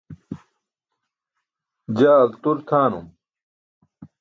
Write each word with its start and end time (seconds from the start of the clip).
Jaa 1.97 2.19
altur 2.21 2.57
tʰaanum. 2.67 3.05